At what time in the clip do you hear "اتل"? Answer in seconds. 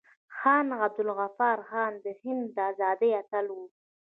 3.21-3.45